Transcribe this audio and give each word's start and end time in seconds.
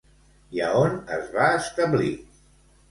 I 0.59 0.63
a 0.67 0.69
on 0.79 0.97
es 1.19 1.31
va 1.37 1.51
establir? 1.61 2.13